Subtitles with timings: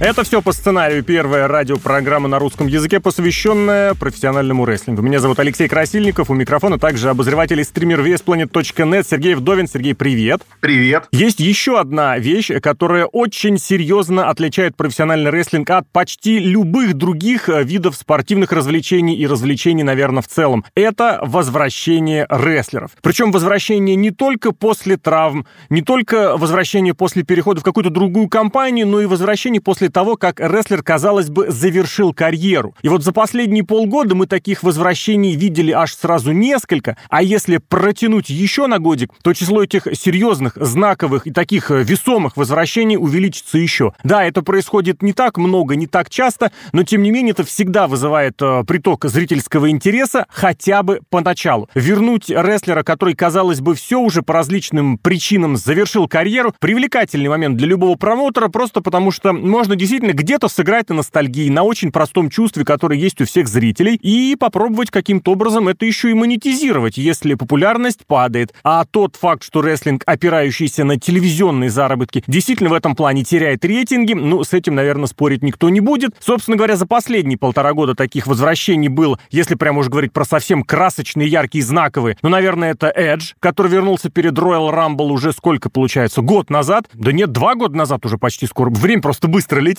[0.00, 1.04] Это все по сценарию.
[1.04, 5.02] Первая радиопрограмма на русском языке, посвященная профессиональному рестлингу.
[5.02, 9.68] Меня зовут Алексей Красильников, у микрофона также обозреватель и стример VSPlanet.net Сергей Вдовин.
[9.68, 10.40] Сергей, привет.
[10.60, 11.06] Привет.
[11.12, 17.62] Есть еще одна вещь, которая очень серьезно отличает профессиональный рестлинг от почти любых других э,
[17.62, 20.64] видов спортивных развлечений и развлечений, наверное, в целом.
[20.74, 22.92] Это возвращение рестлеров.
[23.02, 28.86] Причем возвращение не только после травм, не только возвращение после перехода в какую-то другую компанию,
[28.86, 32.74] но и возвращение после того, как рестлер, казалось бы, завершил карьеру.
[32.82, 38.30] И вот за последние полгода мы таких возвращений видели аж сразу несколько, а если протянуть
[38.30, 43.92] еще на годик, то число этих серьезных, знаковых и таких э, весомых возвращений увеличится еще.
[44.04, 47.88] Да, это происходит не так много, не так часто, но тем не менее это всегда
[47.88, 51.68] вызывает э, приток зрительского интереса хотя бы поначалу.
[51.74, 57.68] Вернуть рестлера, который, казалось бы, все уже по различным причинам завершил карьеру, привлекательный момент для
[57.68, 62.66] любого промоутера, просто потому что можно действительно где-то сыграть на ностальгии, на очень простом чувстве,
[62.66, 68.06] которое есть у всех зрителей, и попробовать каким-то образом это еще и монетизировать, если популярность
[68.06, 68.52] падает.
[68.62, 74.12] А тот факт, что рестлинг, опирающийся на телевизионные заработки, действительно в этом плане теряет рейтинги,
[74.12, 76.14] ну, с этим, наверное, спорить никто не будет.
[76.20, 80.62] Собственно говоря, за последние полтора года таких возвращений было, если прямо уж говорить про совсем
[80.62, 86.20] красочные, яркие, знаковые, ну, наверное, это Эдж, который вернулся перед Royal Rumble уже сколько получается?
[86.20, 86.84] Год назад?
[86.92, 88.68] Да нет, два года назад уже почти скоро.
[88.68, 89.69] Время просто быстро летит.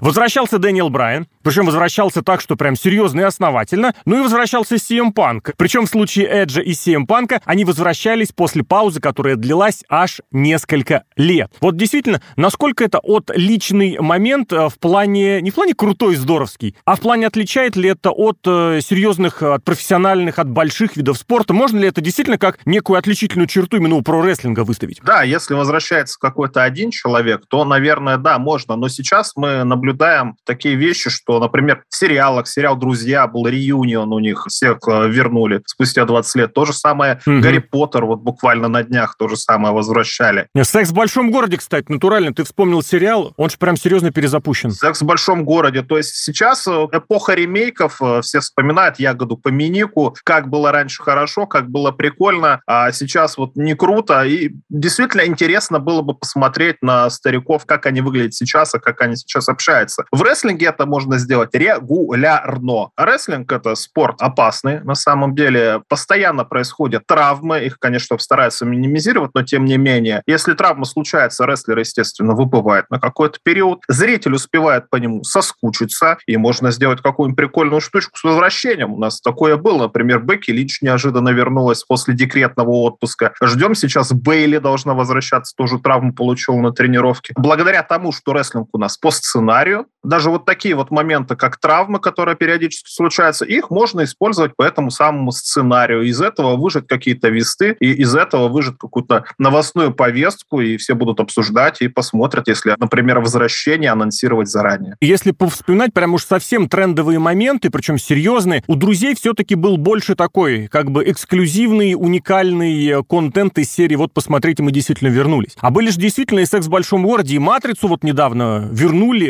[0.00, 3.94] Возвращался Дэниел Брайан, причем возвращался так, что прям серьезно и основательно.
[4.04, 5.52] Ну и возвращался CM Punk.
[5.56, 11.04] Причем в случае Эджа и CM Панка они возвращались после паузы, которая длилась аж несколько
[11.16, 11.52] лет.
[11.60, 16.76] Вот действительно, насколько это от личный момент э, в плане, не в плане крутой, здоровский,
[16.84, 21.54] а в плане отличает ли это от э, серьезных, от профессиональных, от больших видов спорта?
[21.54, 25.00] Можно ли это действительно как некую отличительную черту именно у про-рестлинга выставить?
[25.02, 28.76] Да, если возвращается какой-то один человек, то, наверное, да, можно.
[28.76, 34.12] Но сейчас сейчас мы наблюдаем такие вещи, что, например, в сериалах, сериал «Друзья» был реюнион
[34.12, 36.54] у них, всех э, вернули спустя 20 лет.
[36.54, 37.40] То же самое угу.
[37.40, 40.48] «Гарри Поттер» вот буквально на днях то же самое возвращали.
[40.60, 42.34] «Секс в большом городе», кстати, натурально.
[42.34, 44.70] Ты вспомнил сериал, он же прям серьезно перезапущен.
[44.70, 45.82] «Секс в большом городе».
[45.82, 51.02] То есть сейчас э, эпоха ремейков, э, все вспоминают «Ягоду по минику», как было раньше
[51.02, 54.24] хорошо, как было прикольно, а сейчас вот не круто.
[54.24, 59.16] И действительно интересно было бы посмотреть на стариков, как они выглядят сейчас, а как они
[59.16, 60.04] сейчас общаются.
[60.10, 62.90] В рестлинге это можно сделать регулярно.
[62.96, 65.82] Рестлинг— это спорт опасный, на самом деле.
[65.88, 70.22] Постоянно происходят травмы, их, конечно, стараются минимизировать, но тем не менее.
[70.26, 73.82] Если травма случается, рестлер, естественно, выпывает на какой-то период.
[73.88, 78.92] Зритель успевает по нему соскучиться, и можно сделать какую-нибудь прикольную штучку с возвращением.
[78.92, 79.84] У нас такое было.
[79.84, 83.32] Например, Бекки Линч неожиданно вернулась после декретного отпуска.
[83.42, 87.34] Ждем сейчас Бейли должна возвращаться, тоже травму получил на тренировке.
[87.36, 89.86] Благодаря тому, что рестлинг у нас по сценарию.
[90.02, 94.90] Даже вот такие вот моменты, как травмы, которые периодически случаются, их можно использовать по этому
[94.90, 96.02] самому сценарию.
[96.02, 101.20] Из этого выжать какие-то весты, и из этого выжать какую-то новостную повестку, и все будут
[101.20, 104.96] обсуждать и посмотрят, если, например, возвращение анонсировать заранее.
[105.00, 110.68] Если повспоминать прям уж совсем трендовые моменты, причем серьезные, у друзей все-таки был больше такой,
[110.68, 115.56] как бы эксклюзивный, уникальный э, контент из серии «Вот, посмотрите, мы действительно вернулись».
[115.60, 118.83] А были же действительно и «Секс в большом городе», и «Матрицу» вот недавно вернули,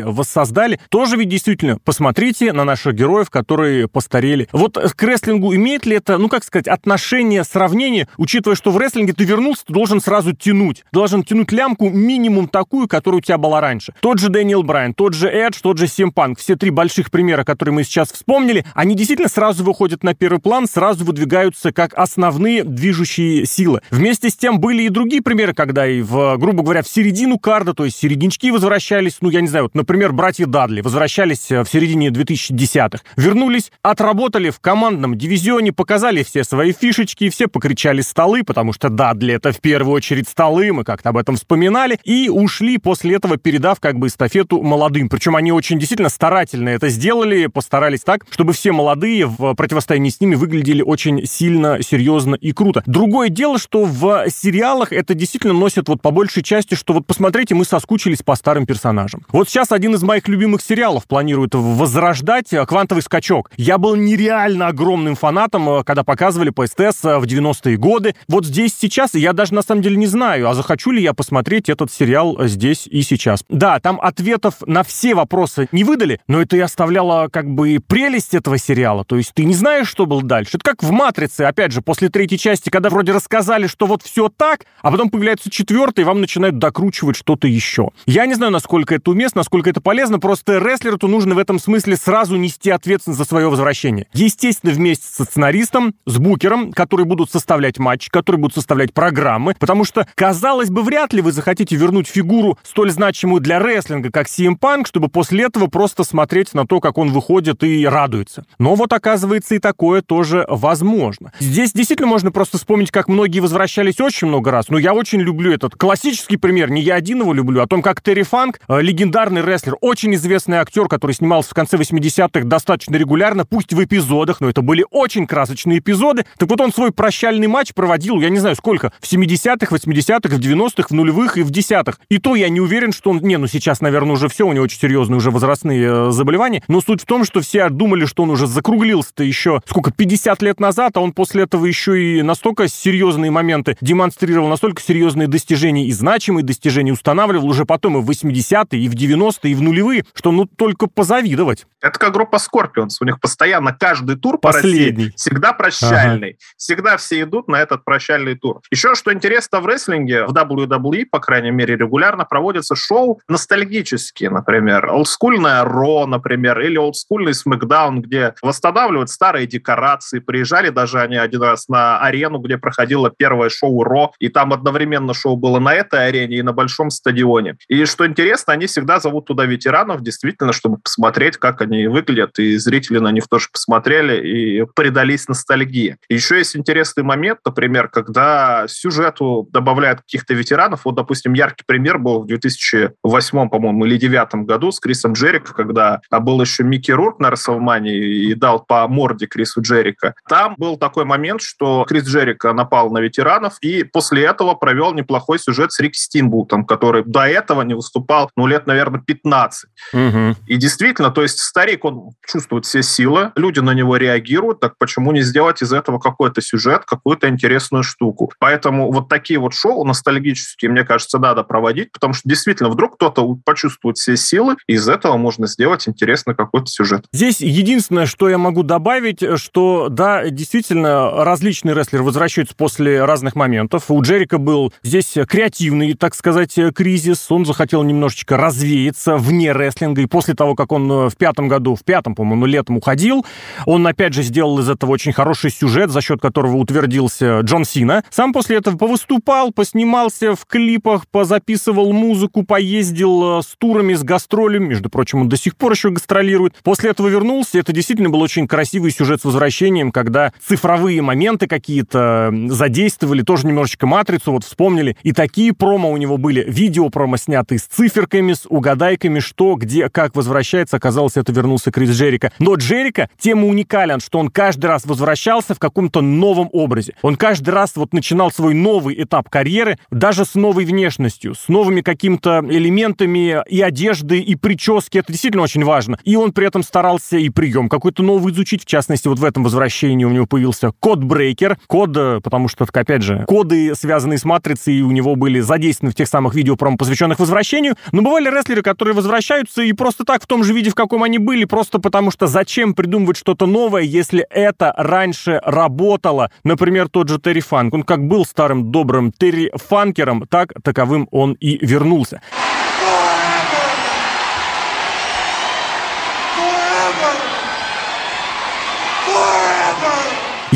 [0.04, 0.80] воссоздали.
[0.88, 4.48] Тоже ведь действительно, посмотрите на наших героев, которые постарели.
[4.52, 9.12] Вот к рестлингу имеет ли это, ну как сказать, отношение, сравнение, учитывая, что в рестлинге
[9.12, 10.84] ты вернулся, ты должен сразу тянуть.
[10.92, 13.94] Должен тянуть лямку минимум такую, которая у тебя была раньше.
[14.00, 16.38] Тот же Дэниел Брайан, тот же Эдж, тот же Симпанк.
[16.38, 20.66] Все три больших примера, которые мы сейчас вспомнили, они действительно сразу выходят на первый план,
[20.66, 23.80] сразу выдвигаются как основные движущие силы.
[23.90, 27.74] Вместе с тем были и другие примеры, когда и в, грубо говоря, в середину карда,
[27.74, 31.68] то есть середнячки возвращались, ну, я не знаю, вот, например, братья Дадли возвращались э, в
[31.68, 38.72] середине 2010-х, вернулись, отработали в командном дивизионе, показали все свои фишечки, все покричали столы, потому
[38.72, 43.16] что Дадли это в первую очередь столы, мы как-то об этом вспоминали, и ушли после
[43.16, 45.08] этого, передав как бы эстафету молодым.
[45.08, 50.20] Причем они очень действительно старательно это сделали, постарались так, чтобы все молодые в противостоянии с
[50.20, 52.82] ними выглядели очень сильно, серьезно и круто.
[52.86, 57.54] Другое дело, что в сериалах это действительно носит вот по большей части, что вот посмотрите,
[57.54, 59.22] мы соскучились по старым персонажам.
[59.34, 63.50] Вот сейчас один из моих любимых сериалов планирует возрождать «Квантовый скачок».
[63.56, 68.14] Я был нереально огромным фанатом, когда показывали по СТС в 90-е годы.
[68.28, 71.68] Вот здесь сейчас я даже на самом деле не знаю, а захочу ли я посмотреть
[71.68, 73.42] этот сериал здесь и сейчас.
[73.48, 78.34] Да, там ответов на все вопросы не выдали, но это и оставляло как бы прелесть
[78.34, 79.04] этого сериала.
[79.04, 80.58] То есть ты не знаешь, что было дальше.
[80.58, 84.28] Это как в «Матрице», опять же, после третьей части, когда вроде рассказали, что вот все
[84.28, 87.88] так, а потом появляется четвертый, и вам начинают докручивать что-то еще.
[88.06, 91.96] Я не знаю, насколько это уместно, насколько это полезно, просто рестлеру нужно в этом смысле
[91.96, 94.06] сразу нести ответственность за свое возвращение.
[94.12, 99.84] Естественно, вместе со сценаристом, с букером, которые будут составлять матч, которые будут составлять программы, потому
[99.84, 104.58] что, казалось бы, вряд ли вы захотите вернуть фигуру столь значимую для рестлинга, как CM
[104.58, 108.44] Punk, чтобы после этого просто смотреть на то, как он выходит и радуется.
[108.58, 111.32] Но вот оказывается и такое тоже возможно.
[111.38, 114.68] Здесь действительно можно просто вспомнить, как многие возвращались очень много раз.
[114.68, 118.02] Но я очень люблю этот классический пример, не я один его люблю, о том, как
[118.02, 118.80] Терри Фанк, э,
[119.14, 124.40] легендарный рестлер, очень известный актер, который снимался в конце 80-х достаточно регулярно, пусть в эпизодах,
[124.40, 126.26] но это были очень красочные эпизоды.
[126.36, 130.40] Так вот он свой прощальный матч проводил, я не знаю сколько, в 70-х, 80-х, в
[130.40, 132.00] 90-х, в нулевых и в десятых.
[132.08, 133.20] И то я не уверен, что он...
[133.20, 136.64] Не, ну сейчас, наверное, уже все, у него очень серьезные уже возрастные э, заболевания.
[136.66, 140.58] Но суть в том, что все думали, что он уже закруглился-то еще, сколько, 50 лет
[140.58, 145.92] назад, а он после этого еще и настолько серьезные моменты демонстрировал, настолько серьезные достижения и
[145.92, 149.03] значимые достижения устанавливал уже потом и в 80-е, и в 90-е,
[149.48, 151.66] и в нулевые, что ну только позавидовать.
[151.80, 152.96] Это как группа Scorpions.
[153.00, 154.92] У них постоянно каждый тур Последний.
[154.92, 156.28] по России всегда прощальный.
[156.30, 156.38] Ага.
[156.56, 158.60] Всегда все идут на этот прощальный тур.
[158.70, 164.90] Еще что интересно в рестлинге, в WWE, по крайней мере, регулярно проводятся шоу ностальгические, например,
[164.90, 170.20] олдскульная Ро, например, или олдскульный SmackDown, где восстанавливают старые декорации.
[170.20, 175.14] Приезжали даже они один раз на арену, где проходило первое шоу Ро, и там одновременно
[175.14, 177.56] шоу было на этой арене и на большом стадионе.
[177.68, 182.56] И что интересно, они всегда зовут туда ветеранов, действительно, чтобы посмотреть, как они выглядят, и
[182.56, 185.96] зрители на них тоже посмотрели и предались ностальгии.
[186.08, 190.84] Еще есть интересный момент, например, когда сюжету добавляют каких-то ветеранов.
[190.84, 196.00] Вот, допустим, яркий пример был в 2008, по-моему, или 2009 году с Крисом Джерик, когда
[196.10, 200.14] был еще Микки Рурк на Расселмане и дал по морде Крису Джерика.
[200.28, 205.38] Там был такой момент, что Крис Джерика напал на ветеранов и после этого провел неплохой
[205.38, 209.70] сюжет с Рикки Стинбутом, который до этого не выступал, ну, лет, наверное, 15.
[209.92, 210.36] Угу.
[210.46, 215.12] И действительно, то есть старик, он чувствует все силы, люди на него реагируют, так почему
[215.12, 218.32] не сделать из этого какой-то сюжет, какую-то интересную штуку?
[218.38, 223.36] Поэтому вот такие вот шоу ностальгические, мне кажется, надо проводить, потому что действительно вдруг кто-то
[223.44, 227.06] почувствует все силы, и из этого можно сделать интересный какой-то сюжет.
[227.12, 233.90] Здесь единственное, что я могу добавить, что да, действительно, различные рестлеры возвращаются после разных моментов.
[233.90, 237.30] У Джерика был здесь креативный, так сказать, кризис.
[237.30, 241.84] Он захотел немножечко развеяться вне рестлинга, и после того, как он в пятом году, в
[241.84, 243.24] пятом, по-моему, летом уходил,
[243.66, 248.02] он опять же сделал из этого очень хороший сюжет, за счет которого утвердился Джон Сина.
[248.10, 254.68] Сам после этого повыступал, поснимался в клипах, позаписывал музыку, поездил с турами, с гастролями.
[254.68, 256.54] Между прочим, он до сих пор еще гастролирует.
[256.62, 257.58] После этого вернулся.
[257.58, 263.86] Это действительно был очень красивый сюжет с возвращением, когда цифровые моменты какие-то задействовали, тоже немножечко
[263.86, 264.96] матрицу вот вспомнили.
[265.02, 266.44] И такие промо у него были.
[266.48, 270.76] Видео промо сняты с циферками, с угадайками, что, где, как возвращается.
[270.76, 272.32] Оказалось, это вернулся Крис Джерика.
[272.38, 276.94] Но Джерика тем уникален, что он каждый раз возвращался в каком-то новом образе.
[277.02, 281.80] Он каждый раз вот начинал свой новый этап карьеры, даже с новой внешностью, с новыми
[281.80, 284.98] какими-то элементами и одежды, и прически.
[284.98, 285.98] Это действительно очень важно.
[286.04, 288.62] И он при этом старался и прием какой-то новый изучить.
[288.62, 291.58] В частности, вот в этом возвращении у него появился код-брейкер.
[291.66, 295.94] Код, э, потому что, опять же, коды, связанные с матрицей, у него были задействованы в
[295.94, 297.76] тех самых видео, промо, посвященных возвращению.
[297.92, 301.18] Но бывали рестлеры, которые возвращаются и просто так в том же виде, в каком они
[301.18, 306.30] были, просто потому что зачем придумывать что-то новое, если это раньше работало?
[306.44, 307.72] Например, тот же Терри Фанк.
[307.72, 312.20] Он как был старым добрым Терри Фанкером, так таковым он и вернулся.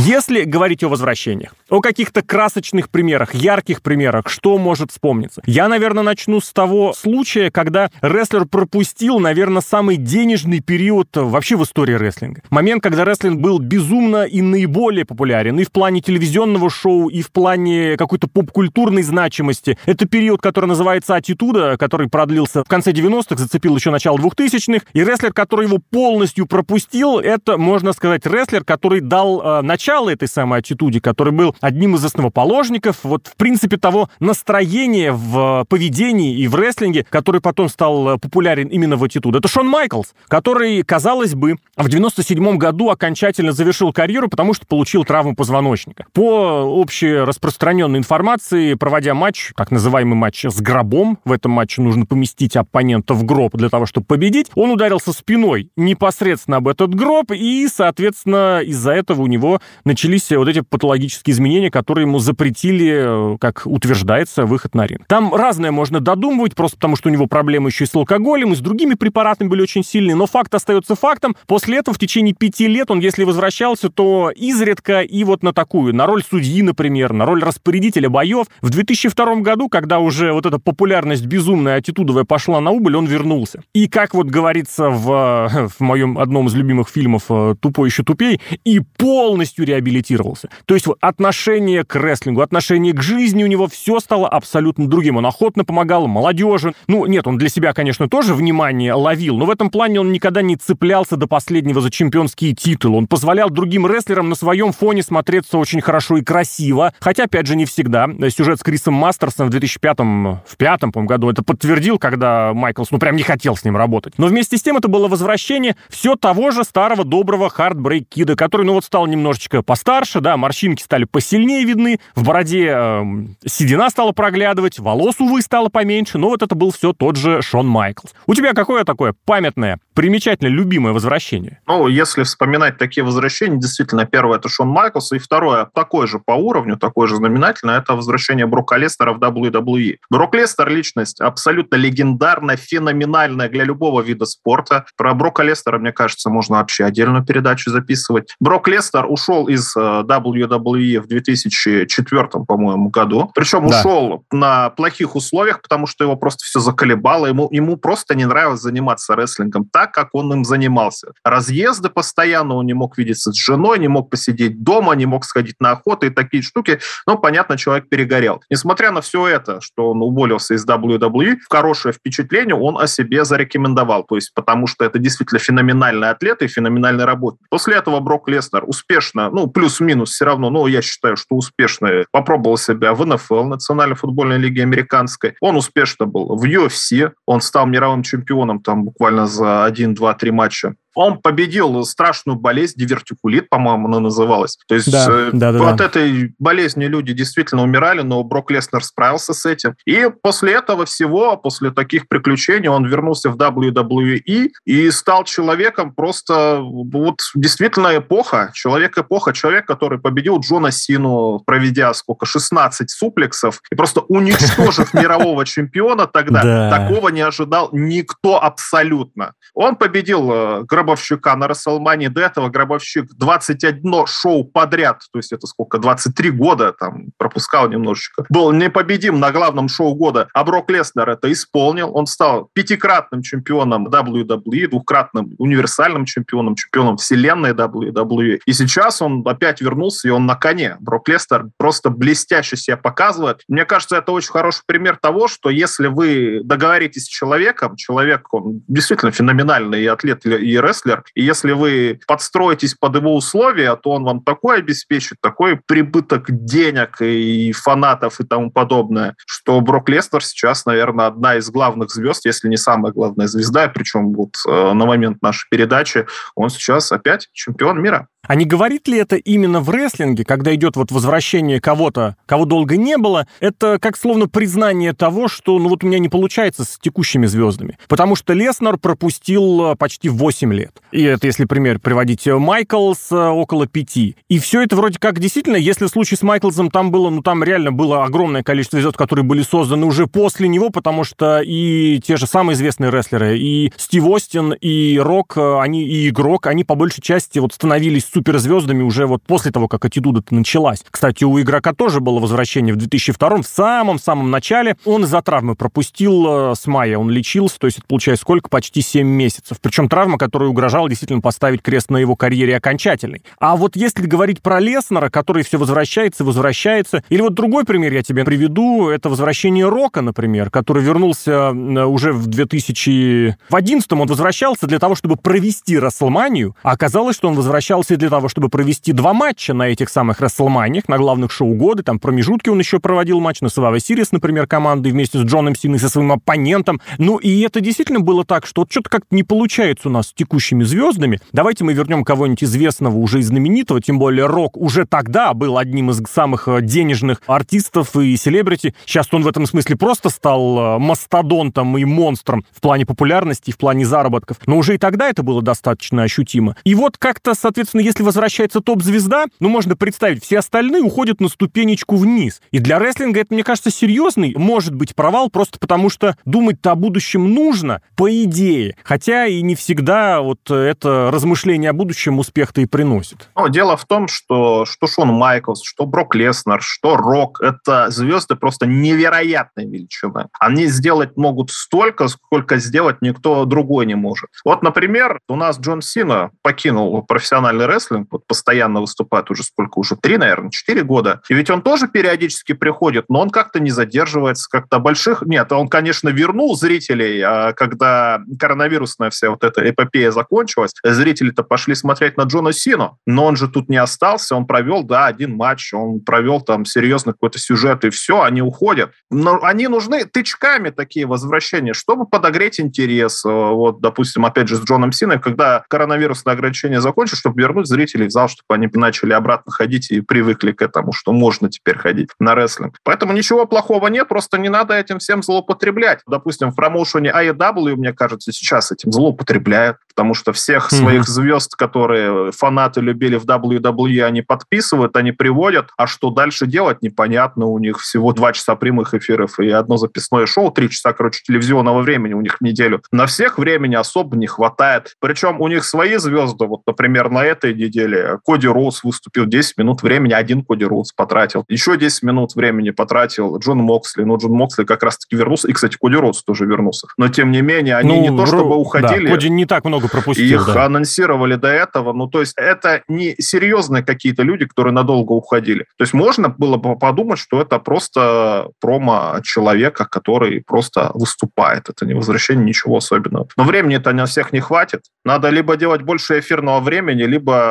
[0.00, 5.42] Если говорить о возвращениях, о каких-то красочных примерах, ярких примерах, что может вспомниться?
[5.44, 11.64] Я, наверное, начну с того случая, когда рестлер пропустил, наверное, самый денежный период вообще в
[11.64, 12.42] истории рестлинга.
[12.48, 17.32] Момент, когда рестлинг был безумно и наиболее популярен и в плане телевизионного шоу, и в
[17.32, 19.78] плане какой-то поп-культурной значимости.
[19.84, 25.02] Это период, который называется «Аттитуда», который продлился в конце 90-х, зацепил еще начало 2000-х, и
[25.02, 30.28] рестлер, который его полностью пропустил, это, можно сказать, рестлер, который дал э, начало начало этой
[30.28, 36.46] самой аттитуде, который был одним из основоположников, вот, в принципе, того настроения в поведении и
[36.46, 39.38] в рестлинге, который потом стал э, популярен именно в аттитуде.
[39.38, 45.04] Это Шон Майклс, который, казалось бы, в 97 году окончательно завершил карьеру, потому что получил
[45.04, 46.04] травму позвоночника.
[46.12, 52.56] По общераспространенной информации, проводя матч, так называемый матч с гробом, в этом матче нужно поместить
[52.56, 57.66] оппонента в гроб для того, чтобы победить, он ударился спиной непосредственно об этот гроб, и,
[57.74, 63.62] соответственно, из-за этого у него начались вот эти патологические изменения, которые ему запретили, э, как
[63.64, 65.06] утверждается, выход на ринг.
[65.06, 68.56] Там разное можно додумывать, просто потому что у него проблемы еще и с алкоголем, и
[68.56, 71.36] с другими препаратами были очень сильные, но факт остается фактом.
[71.46, 75.94] После этого в течение пяти лет он, если возвращался, то изредка и вот на такую,
[75.94, 78.46] на роль судьи, например, на роль распорядителя боев.
[78.60, 83.62] В 2002 году, когда уже вот эта популярность безумная, аттитудовая пошла на убыль, он вернулся.
[83.74, 88.40] И как вот говорится в, в моем одном из любимых фильмов э, «Тупой еще тупей»,
[88.64, 90.48] и полностью реабилитировался.
[90.64, 95.16] То есть отношение к рестлингу, отношение к жизни у него все стало абсолютно другим.
[95.16, 96.74] Он охотно помогал молодежи.
[96.86, 100.42] Ну, нет, он для себя, конечно, тоже внимание ловил, но в этом плане он никогда
[100.42, 102.98] не цеплялся до последнего за чемпионские титулы.
[102.98, 106.92] Он позволял другим рестлерам на своем фоне смотреться очень хорошо и красиво.
[107.00, 108.08] Хотя, опять же, не всегда.
[108.28, 112.98] Сюжет с Крисом Мастерсом в 2005 в пятом, по году это подтвердил, когда Майклс, ну,
[112.98, 114.14] прям не хотел с ним работать.
[114.18, 118.36] Но вместе с тем это было возвращение все того же старого доброго Heartbreak Kid а,
[118.36, 123.02] который, ну, вот стал немножечко постарше, да, морщинки стали посильнее видны, в бороде э,
[123.46, 127.66] седина стала проглядывать, волос, увы, стало поменьше, но вот это был все тот же Шон
[127.66, 128.14] Майклс.
[128.26, 131.60] У тебя какое такое памятное, примечательное, любимое возвращение?
[131.66, 136.32] Ну, если вспоминать такие возвращения, действительно, первое это Шон Майклс, и второе, такое же по
[136.32, 139.96] уровню, такое же знаменательное, это возвращение Брока Леснара в WWE.
[140.10, 144.84] Брок Леснар личность абсолютно легендарная, феноменальная для любого вида спорта.
[144.96, 148.34] Про Брока Леснара, мне кажется, можно вообще отдельную передачу записывать.
[148.40, 153.30] Брок Лестер ушел из э, WWE в 2004, по-моему, году.
[153.34, 153.78] Причем да.
[153.78, 157.26] ушел на плохих условиях, потому что его просто все заколебало.
[157.26, 161.12] Ему, ему просто не нравилось заниматься рестлингом так, как он им занимался.
[161.24, 165.56] Разъезды постоянно, он не мог видеться с женой, не мог посидеть дома, не мог сходить
[165.60, 166.80] на охоту и такие штуки.
[167.06, 168.42] Ну, понятно, человек перегорел.
[168.50, 174.04] Несмотря на все это, что он уволился из WWE, хорошее впечатление он о себе зарекомендовал.
[174.04, 177.46] То есть потому что это действительно феноменальный атлет и феноменальный работник.
[177.50, 182.56] После этого Брок Леснер успешно, ну, плюс-минус все равно, но я считаю, что успешно попробовал
[182.56, 185.34] себя в НФЛ, Национальной футбольной лиге американской.
[185.40, 190.30] Он успешно был в UFC, он стал мировым чемпионом там буквально за 1, 2, 3
[190.30, 194.58] матча он победил страшную болезнь, дивертикулит, по-моему, она называлась.
[194.66, 195.84] То есть да, э, да, да, от да.
[195.84, 199.76] этой болезни люди действительно умирали, но Брок Леснер справился с этим.
[199.86, 206.58] И после этого всего, после таких приключений, он вернулся в WWE и стал человеком просто
[206.60, 214.00] вот действительно эпоха, человек-эпоха, человек, который победил Джона Сину, проведя сколько, 16 суплексов и просто
[214.00, 216.70] уничтожив мирового чемпиона тогда.
[216.70, 219.34] Такого не ожидал никто абсолютно.
[219.54, 222.08] Он победил э, Гробовщика на Расселмане.
[222.08, 228.24] До этого Гробовщик 21 шоу подряд, то есть это сколько, 23 года, там, пропускал немножечко.
[228.30, 230.28] Был непобедим на главном шоу года.
[230.32, 231.94] А Брок Леснер это исполнил.
[231.94, 238.40] Он стал пятикратным чемпионом WWE, двухкратным универсальным чемпионом, чемпионом вселенной WWE.
[238.46, 240.76] И сейчас он опять вернулся, и он на коне.
[240.80, 243.42] Брок Леснер просто блестяще себя показывает.
[243.46, 248.62] Мне кажется, это очень хороший пример того, что если вы договоритесь с человеком, человек, он
[248.68, 251.04] действительно феноменальный и атлет, и рестлер.
[251.14, 257.00] И если вы подстроитесь под его условия, то он вам такой обеспечит, такой прибыток денег
[257.00, 262.48] и фанатов и тому подобное, что Брок Лестер сейчас, наверное, одна из главных звезд, если
[262.48, 267.82] не самая главная звезда, причем вот э, на момент нашей передачи он сейчас опять чемпион
[267.82, 268.08] мира.
[268.26, 272.76] А не говорит ли это именно в рестлинге, когда идет вот возвращение кого-то, кого долго
[272.76, 276.78] не было, это как словно признание того, что ну вот у меня не получается с
[276.78, 277.78] текущими звездами.
[277.88, 280.82] Потому что Леснер пропустил э, почти 8 лет.
[280.90, 283.96] И это, если пример приводить, э, Майклс э, около 5.
[283.96, 287.72] И все это вроде как действительно, если случай с Майклсом там было, ну там реально
[287.72, 292.26] было огромное количество звезд, которые были созданы уже после него, потому что и те же
[292.26, 297.38] самые известные рестлеры, и Стив Остин, и Рок, они, и Игрок, они по большей части
[297.38, 300.84] вот становились суперзвездами уже вот после того, как аттитуда началась.
[300.90, 304.76] Кстати, у игрока тоже было возвращение в 2002 в самом-самом начале.
[304.84, 308.48] Он из-за травмы пропустил э, с мая, он лечился, то есть это получается сколько?
[308.48, 309.58] Почти 7 месяцев.
[309.62, 313.22] Причем травма, которая угрожала действительно поставить крест на его карьере окончательной.
[313.38, 317.92] А вот если говорить про Леснера, который все возвращается и возвращается, или вот другой пример
[317.92, 324.80] я тебе приведу, это возвращение Рока, например, который вернулся уже в 2011 он возвращался для
[324.80, 329.54] того, чтобы провести Расселманию, а оказалось, что он возвращался для того, чтобы провести два матча
[329.54, 333.46] на этих самых Расселманиях, на главных шоу года, там промежутки он еще проводил матч на
[333.46, 336.80] Survivor Series, например, командой вместе с Джоном Синой, со своим оппонентом.
[336.98, 340.14] Ну, и это действительно было так, что вот что-то как-то не получается у нас с
[340.14, 341.20] текущими звездами.
[341.32, 346.02] Давайте мы вернем кого-нибудь известного, уже знаменитого, тем более Рок уже тогда был одним из
[346.08, 348.74] самых э, денежных артистов и селебрити.
[348.86, 353.58] Сейчас он в этом смысле просто стал э, мастодонтом и монстром в плане популярности, в
[353.58, 354.38] плане заработков.
[354.46, 356.56] Но уже и тогда это было достаточно ощутимо.
[356.64, 361.96] И вот как-то, соответственно, если возвращается топ-звезда, ну, можно представить, все остальные уходят на ступенечку
[361.96, 362.40] вниз.
[362.50, 366.74] И для рестлинга это, мне кажется, серьезный, может быть, провал, просто потому что думать-то о
[366.74, 368.76] будущем нужно, по идее.
[368.84, 373.28] Хотя и не всегда вот это размышление о будущем успех-то и приносит.
[373.36, 378.36] Ну, дело в том, что что Шон Майклс, что Брок Леснер, что Рок, это звезды
[378.36, 380.26] просто невероятной величины.
[380.38, 384.30] Они сделать могут столько, сколько сделать никто другой не может.
[384.44, 389.96] Вот, например, у нас Джон Сина покинул профессиональный рестлинг, вот постоянно выступает уже сколько, уже
[389.96, 391.20] три, наверное, четыре года.
[391.28, 395.22] И ведь он тоже периодически приходит, но он как-то не задерживается, как-то больших...
[395.22, 401.74] Нет, он, конечно, вернул зрителей, а когда коронавирусная вся вот эта эпопея закончилась, зрители-то пошли
[401.74, 405.72] смотреть на Джона Сину, но он же тут не остался, он провел, да, один матч,
[405.72, 408.92] он провел там серьезный какой-то сюжет, и все, они уходят.
[409.10, 413.22] Но они нужны тычками такие возвращения, чтобы подогреть интерес.
[413.24, 418.10] Вот, допустим, опять же, с Джоном Синой, когда коронавирусное ограничение закончится, чтобы вернуть зрителей в
[418.10, 422.34] зал, чтобы они начали обратно ходить и привыкли к этому, что можно теперь ходить на
[422.34, 422.76] рестлинг.
[422.84, 426.00] Поэтому ничего плохого нет, просто не надо этим всем злоупотреблять.
[426.06, 430.76] Допустим, в промоушене AEW, мне кажется, сейчас этим злоупотребляют, потому что всех mm-hmm.
[430.76, 436.82] своих звезд, которые фанаты любили в WWE, они подписывают, они приводят, а что дальше делать,
[436.82, 437.46] непонятно.
[437.46, 441.82] У них всего два часа прямых эфиров и одно записное шоу, три часа, короче, телевизионного
[441.82, 442.82] времени у них в неделю.
[442.92, 444.94] На всех времени особо не хватает.
[445.00, 449.82] Причем у них свои звезды, вот, например, на этой неделе Коди Роуз выступил 10 минут
[449.82, 451.44] времени, один Коди Роуз потратил.
[451.48, 454.04] Еще 10 минут времени потратил Джон Моксли.
[454.04, 455.48] Но Джон Моксли как раз-таки вернулся.
[455.48, 456.86] И, кстати, Коди Роуз тоже вернулся.
[456.96, 459.06] Но, тем не менее, они ну, не то чтобы уходили.
[459.06, 460.40] Да, Коди не так много пропустил.
[460.40, 460.66] Их да.
[460.66, 461.92] анонсировали до этого.
[461.92, 465.64] Ну, то есть это не серьезные какие-то люди, которые надолго уходили.
[465.76, 471.68] То есть можно было бы подумать, что это просто промо человека, который просто выступает.
[471.68, 473.28] Это не возвращение ничего особенного.
[473.36, 474.82] Но времени-то на всех не хватит.
[475.04, 477.47] Надо либо делать больше эфирного времени, либо,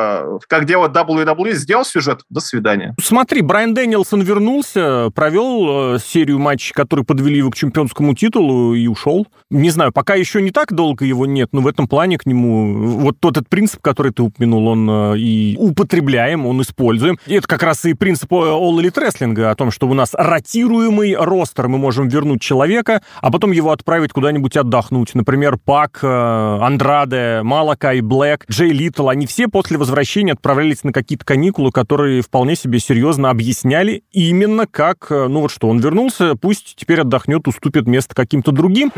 [0.48, 2.94] как делать WWE, сделал сюжет, до свидания.
[3.00, 8.86] Смотри, Брайан Дэнилсон вернулся, провел э, серию матчей, которые подвели его к чемпионскому титулу и
[8.86, 9.26] ушел.
[9.50, 12.98] Не знаю, пока еще не так долго его нет, но в этом плане к нему
[12.98, 17.18] вот тот этот принцип, который ты упомянул, он э, и употребляем, он используем.
[17.26, 21.16] И это как раз и принцип All Elite Wrestling, о том, что у нас ротируемый
[21.16, 25.14] ростер, мы можем вернуть человека, а потом его отправить куда-нибудь отдохнуть.
[25.14, 29.87] Например, Пак, э, Андраде, Малакай, Блэк, Джей Литл, они все после возвращения
[30.32, 35.68] отправлялись на какие-то каникулы, которые вполне себе серьезно объясняли именно как, э, ну вот что,
[35.68, 38.92] он вернулся, пусть теперь отдохнет, уступит место каким-то другим.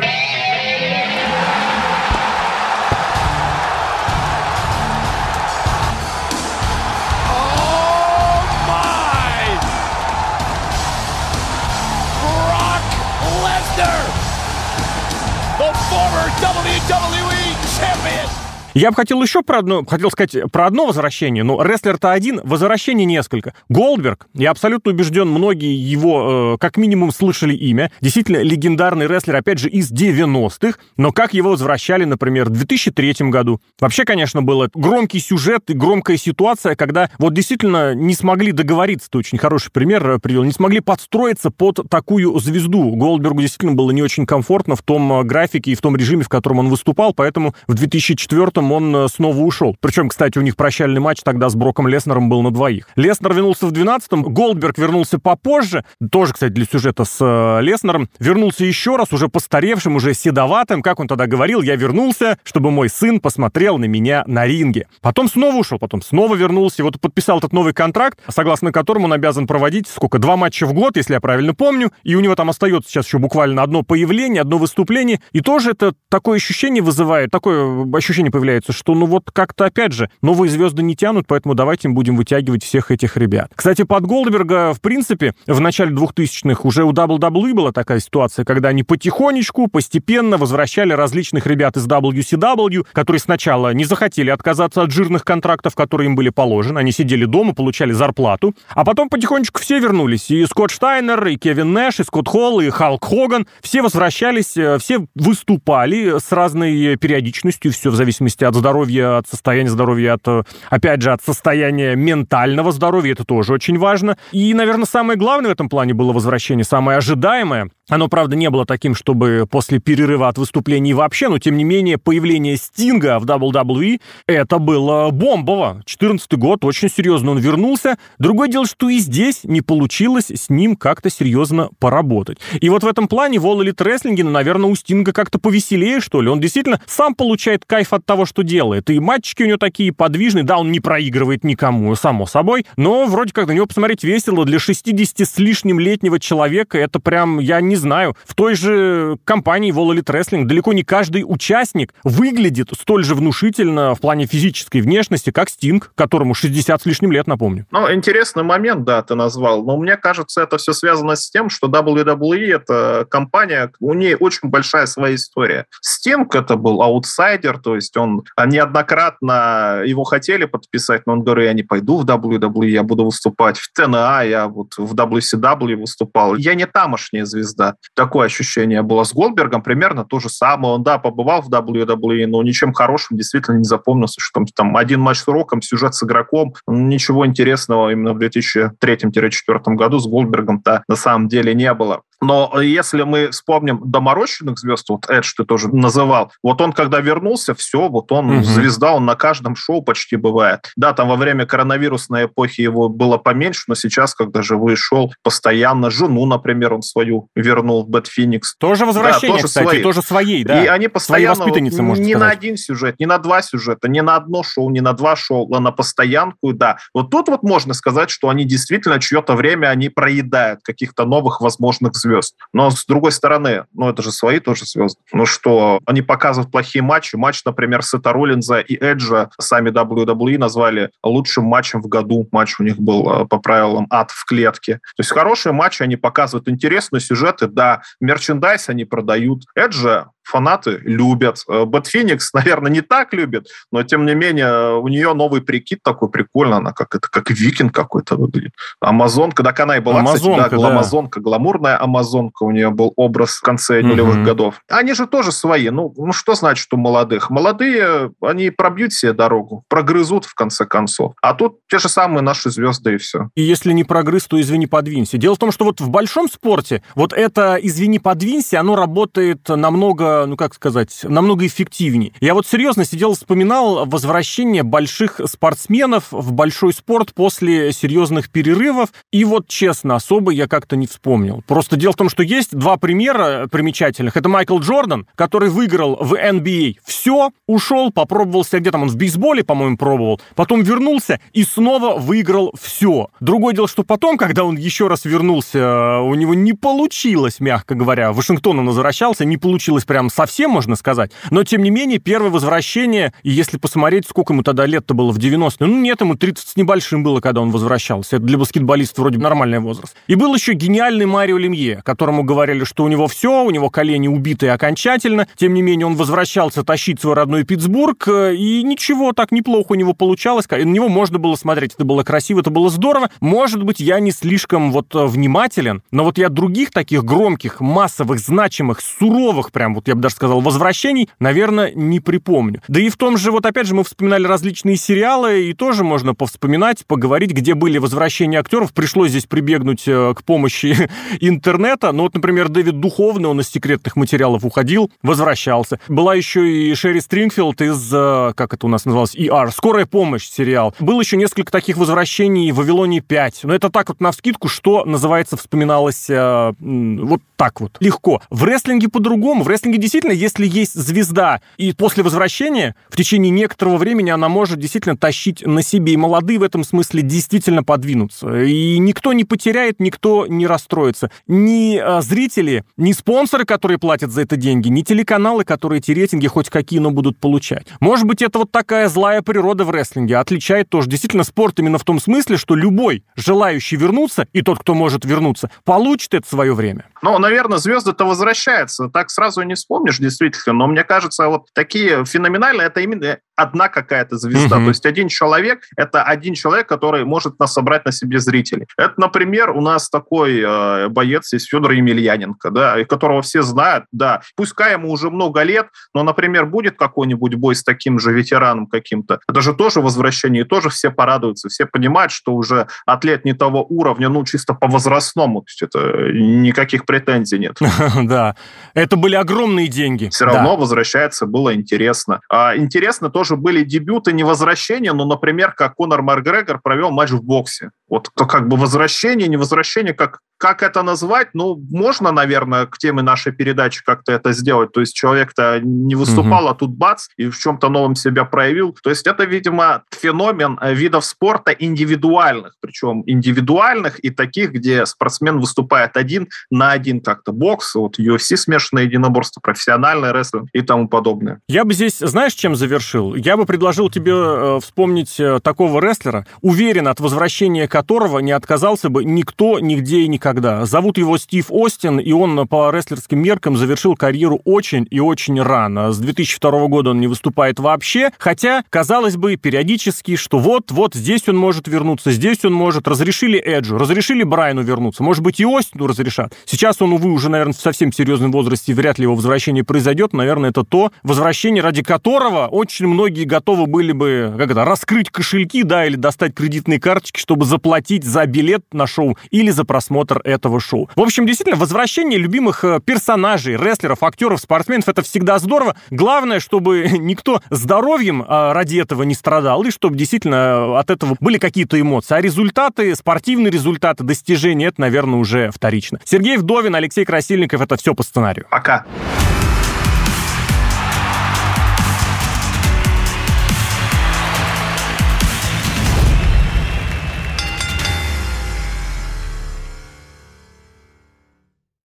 [18.80, 23.04] Я бы хотел еще про одно, хотел сказать про одно возвращение, но рестлер-то один, возвращений
[23.04, 23.52] несколько.
[23.68, 27.92] Голдберг, я абсолютно убежден, многие его э, как минимум слышали имя.
[28.00, 33.60] Действительно легендарный рестлер, опять же, из 90-х, но как его возвращали, например, в 2003 году.
[33.80, 39.18] Вообще, конечно, был громкий сюжет и громкая ситуация, когда вот действительно не смогли договориться, ты
[39.18, 42.96] очень хороший пример привел, не смогли подстроиться под такую звезду.
[42.96, 46.30] Голдбергу действительно было не очень комфортно в том э, графике и в том режиме, в
[46.30, 49.76] котором он выступал, поэтому в 2004 он э, снова ушел.
[49.80, 52.88] Причем, кстати, у них прощальный матч тогда с Броком Леснером был на двоих.
[52.96, 58.64] Леснер вернулся в 12-м, Голдберг вернулся попозже, тоже, кстати, для сюжета с э, Леснером, вернулся
[58.64, 63.20] еще раз, уже постаревшим, уже седоватым, как он тогда говорил, я вернулся, чтобы мой сын
[63.20, 64.86] посмотрел на меня на ринге.
[65.00, 69.12] Потом снова ушел, потом снова вернулся, и вот подписал этот новый контракт, согласно которому он
[69.12, 72.50] обязан проводить, сколько, два матча в год, если я правильно помню, и у него там
[72.50, 77.86] остается сейчас еще буквально одно появление, одно выступление, и тоже это такое ощущение вызывает, такое
[77.94, 81.88] ощущение появляется получается, что ну вот как-то опять же новые звезды не тянут, поэтому давайте
[81.88, 83.52] им будем вытягивать всех этих ребят.
[83.54, 88.70] Кстати, под Голдберга, в принципе, в начале 2000-х уже у WWE была такая ситуация, когда
[88.70, 95.24] они потихонечку, постепенно возвращали различных ребят из WCW, которые сначала не захотели отказаться от жирных
[95.24, 100.30] контрактов, которые им были положены, они сидели дома, получали зарплату, а потом потихонечку все вернулись,
[100.30, 104.78] и Скотт Штайнер, и Кевин Нэш, и Скотт Холл, и Халк Хоган, все возвращались, э,
[104.78, 110.46] все выступали с разной периодичностью, все в зависимости зависимости от здоровья, от состояния здоровья, от,
[110.70, 113.12] опять же, от состояния ментального здоровья.
[113.12, 114.16] Это тоже очень важно.
[114.32, 117.70] И, наверное, самое главное в этом плане было возвращение, самое ожидаемое.
[117.90, 121.98] Оно, правда, не было таким, чтобы после перерыва от выступлений вообще, но, тем не менее,
[121.98, 125.82] появление Стинга в WWE, это было бомбово.
[125.86, 127.98] 14 год, очень серьезно он вернулся.
[128.20, 132.38] Другое дело, что и здесь не получилось с ним как-то серьезно поработать.
[132.60, 136.00] И вот в этом плане в All Elite Wrestling, ну, наверное, у Стинга как-то повеселее,
[136.00, 136.28] что ли.
[136.28, 138.88] Он действительно сам получает кайф от того, что делает.
[138.88, 140.44] И матчики у него такие подвижные.
[140.44, 144.44] Да, он не проигрывает никому, само собой, но вроде как на него посмотреть весело.
[144.44, 149.72] Для 60 с лишним летнего человека это прям, я не знаю, в той же компании
[149.72, 155.30] Wall Elite Wrestling далеко не каждый участник выглядит столь же внушительно в плане физической внешности,
[155.30, 157.66] как Стинг, которому 60 с лишним лет, напомню.
[157.70, 159.64] Ну, интересный момент, да, ты назвал.
[159.64, 164.48] Но мне кажется, это все связано с тем, что WWE— это компания, у нее очень
[164.48, 165.66] большая своя история.
[165.80, 171.52] Стинг— это был аутсайдер, то есть он неоднократно его хотели подписать, но он говорит, я
[171.52, 176.36] не пойду в WWE, я буду выступать в ТНА, я вот в WCW выступал.
[176.36, 177.69] Я не тамошняя звезда.
[177.94, 180.74] Такое ощущение было с Голдбергом, примерно то же самое.
[180.74, 185.00] Он, да, побывал в WWE, но ничем хорошим действительно не запомнился, что там, там один
[185.00, 190.96] матч с Роком, сюжет с игроком, ничего интересного именно в 2003-2004 году с Голдбергом-то на
[190.96, 192.02] самом деле не было.
[192.20, 197.54] Но если мы вспомним доморощенных звезд, вот Эдж ты тоже называл, вот он когда вернулся,
[197.54, 198.44] все, вот он угу.
[198.44, 200.70] звезда, он на каждом шоу почти бывает.
[200.76, 205.90] Да, там во время коронавирусной эпохи его было поменьше, но сейчас, когда живой шел, постоянно
[205.90, 208.54] жену, например, он свою вернул в Бэт Феникс.
[208.58, 209.82] Тоже возвращение, да, тоже кстати, свои.
[209.82, 210.62] тоже своей, да.
[210.62, 212.16] И они постоянно вот, не сказать.
[212.16, 215.52] на один сюжет, не на два сюжета, не на одно шоу, не на два шоу,
[215.54, 216.76] а на постоянку, да.
[216.92, 221.94] Вот тут вот можно сказать, что они действительно чье-то время они проедают каких-то новых возможных
[221.94, 222.36] звезд звезд.
[222.52, 225.00] Но с другой стороны, ну это же свои тоже звезды.
[225.12, 227.16] Ну что, они показывают плохие матчи.
[227.16, 232.28] Матч, например, Сета Роллинза и Эджа сами WWE назвали лучшим матчем в году.
[232.32, 234.74] Матч у них был э, по правилам ад в клетке.
[234.96, 237.46] То есть хорошие матчи, они показывают интересные сюжеты.
[237.46, 239.44] Да, мерчендайз они продают.
[239.54, 241.42] Эджа фанаты любят.
[241.48, 245.80] Э, Бэт Феникс, наверное, не так любит, но тем не менее у нее новый прикид
[245.82, 248.52] такой прикольный, она как это как викинг какой-то выглядит.
[248.80, 250.72] Амазонка, да, она и была, Амазонка, кстати, да, да.
[250.72, 254.24] Амазонка, гламурная Амазонка, у нее был образ в конце нулевых угу.
[254.24, 254.62] годов.
[254.68, 255.70] Они же тоже свои.
[255.70, 257.30] Ну, ну, что значит у молодых?
[257.30, 261.14] Молодые, они пробьют себе дорогу, прогрызут в конце концов.
[261.22, 263.28] А тут те же самые наши звезды и все.
[263.34, 265.18] И если не прогрыз, то извини, подвинься.
[265.18, 270.19] Дело в том, что вот в большом спорте вот это извини, подвинься, оно работает намного
[270.26, 272.12] ну как сказать, намного эффективнее.
[272.20, 279.24] Я вот серьезно сидел, вспоминал возвращение больших спортсменов в большой спорт после серьезных перерывов, и
[279.24, 281.42] вот честно, особо я как-то не вспомнил.
[281.46, 284.16] Просто дело в том, что есть два примера примечательных.
[284.16, 289.42] Это Майкл Джордан, который выиграл в NBA все, ушел, попробовался где там, он в бейсболе,
[289.42, 293.08] по-моему, пробовал, потом вернулся и снова выиграл все.
[293.20, 298.12] Другое дело, что потом, когда он еще раз вернулся, у него не получилось, мягко говоря.
[298.12, 301.12] Вашингтон он возвращался, не получилось прям совсем, можно сказать.
[301.30, 305.18] Но, тем не менее, первое возвращение, и если посмотреть, сколько ему тогда лет-то было в
[305.18, 308.16] 90-е, ну, нет, ему 30 с небольшим было, когда он возвращался.
[308.16, 309.96] Это для баскетболиста вроде нормальный возраст.
[310.06, 314.08] И был еще гениальный Марио Лемье, которому говорили, что у него все, у него колени
[314.08, 315.26] убитые окончательно.
[315.36, 319.74] Тем не менее, он возвращался тащить свой родной Питтсбург, э, и ничего, так неплохо у
[319.74, 320.48] него получалось.
[320.50, 323.10] На него можно было смотреть, это было красиво, это было здорово.
[323.20, 328.18] Может быть, я не слишком вот э, внимателен, но вот я других таких громких, массовых,
[328.18, 332.62] значимых, суровых прям, вот я бы даже сказал, возвращений, наверное, не припомню.
[332.68, 336.14] Да и в том же, вот опять же, мы вспоминали различные сериалы, и тоже можно
[336.14, 338.72] повспоминать, поговорить, где были возвращения актеров.
[338.72, 340.88] Пришлось здесь прибегнуть э, к помощи
[341.20, 341.92] интернета.
[341.92, 345.80] Ну вот, например, Дэвид Духовный, он из секретных материалов уходил, возвращался.
[345.88, 350.28] Была еще и Шерри Стрингфилд из, э, как это у нас называлось, ER, «Скорая помощь»
[350.28, 350.74] сериал.
[350.78, 353.40] Было еще несколько таких возвращений в «Вавилоне 5».
[353.42, 358.20] Но это так вот на вскидку, что называется, вспоминалось э, вот так вот, легко.
[358.30, 359.42] В рестлинге по-другому.
[359.42, 364.58] В рестлинге действительно, если есть звезда, и после возвращения в течение некоторого времени она может
[364.58, 365.94] действительно тащить на себе.
[365.94, 368.42] И молодые в этом смысле действительно подвинутся.
[368.42, 371.10] И никто не потеряет, никто не расстроится.
[371.26, 376.26] Ни а, зрители, ни спонсоры, которые платят за это деньги, ни телеканалы, которые эти рейтинги
[376.26, 377.66] хоть какие, но будут получать.
[377.80, 381.84] Может быть, это вот такая злая природа в рестлинге отличает тоже действительно спорт именно в
[381.84, 386.84] том смысле, что любой желающий вернуться, и тот, кто может вернуться, получит это свое время.
[387.02, 388.88] Ну, наверное, звезды-то возвращаются.
[388.88, 390.54] Так сразу не вспомнишь, действительно.
[390.54, 394.56] Но мне кажется, вот такие феноменальные, это именно одна какая-то звезда.
[394.56, 394.64] Mm-hmm.
[394.64, 398.66] То есть один человек— это один человек, который может нас собрать на себе зрителей.
[398.76, 404.20] Это, например, у нас такой э, боец есть Федор Емельяненко, да, которого все знают, да.
[404.36, 409.20] Пускай ему уже много лет, но, например, будет какой-нибудь бой с таким же ветераном каким-то.
[409.26, 413.64] Это же тоже возвращение, и тоже все порадуются, все понимают, что уже атлет не того
[413.68, 417.56] уровня, ну, чисто по возрастному, то есть это никаких претензий нет.
[418.04, 418.34] Да,
[418.74, 420.08] это были огромные деньги.
[420.08, 422.20] Все равно возвращается, было интересно.
[422.28, 427.22] А интересно тоже были дебюты, не возвращения, но, например, как Конор Макгрегор провел матч в
[427.22, 427.70] боксе.
[427.90, 431.28] Вот как бы возвращение, не возвращение, как, как это назвать?
[431.34, 434.72] Ну, можно, наверное, к теме нашей передачи как-то это сделать.
[434.72, 436.50] То есть человек-то не выступал, угу.
[436.50, 438.76] а тут бац, и в чем-то новом себя проявил.
[438.82, 445.40] То есть это, видимо, феномен э, видов спорта индивидуальных, причем индивидуальных и таких, где спортсмен
[445.40, 447.32] выступает один на один как-то.
[447.32, 451.40] Бокс, вот UFC смешанное единоборство, профессиональный рестлинг и тому подобное.
[451.48, 453.14] Я бы здесь, знаешь, чем завершил?
[453.14, 458.90] Я бы предложил тебе э, вспомнить э, такого рестлера, уверен, от возвращения которого не отказался
[458.90, 460.66] бы никто, нигде и никогда.
[460.66, 465.92] Зовут его Стив Остин, и он по рестлерским меркам завершил карьеру очень и очень рано.
[465.92, 471.38] С 2002 года он не выступает вообще, хотя, казалось бы, периодически, что вот-вот здесь он
[471.38, 472.86] может вернуться, здесь он может.
[472.86, 476.34] Разрешили Эджу, разрешили Брайану вернуться, может быть, и Остину разрешат.
[476.44, 480.12] Сейчас он, увы, уже, наверное, в совсем серьезном возрасте, вряд ли его возвращение произойдет.
[480.12, 485.62] Наверное, это то возвращение, ради которого очень многие готовы были бы, как это, раскрыть кошельки,
[485.62, 490.20] да, или достать кредитные карточки, чтобы заплатить платить за билет на шоу или за просмотр
[490.24, 490.90] этого шоу.
[490.96, 495.76] В общем, действительно, возвращение любимых э, персонажей, рестлеров, актеров, спортсменов, это всегда здорово.
[495.90, 501.16] Главное, чтобы никто здоровьем э, ради этого не страдал, и чтобы действительно э, от этого
[501.20, 502.16] были какие-то эмоции.
[502.16, 506.00] А результаты, спортивные результаты, достижения, это, наверное, уже вторично.
[506.04, 508.48] Сергей Вдовин, Алексей Красильников, это все по сценарию.
[508.50, 508.84] Пока.